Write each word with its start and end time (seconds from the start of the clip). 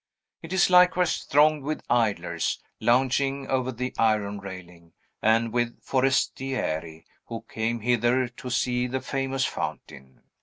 It 0.41 0.51
is 0.51 0.71
likewise 0.71 1.21
thronged 1.25 1.61
with 1.63 1.83
idlers, 1.87 2.59
lounging 2.79 3.45
over 3.47 3.71
the 3.71 3.93
iron 3.99 4.39
railing, 4.39 4.93
and 5.21 5.53
with 5.53 5.79
Forestieri, 5.83 7.05
who 7.27 7.43
came 7.47 7.81
hither 7.81 8.27
to 8.27 8.49
see 8.49 8.87
the 8.87 9.01
famous 9.01 9.45
fountain. 9.45 10.23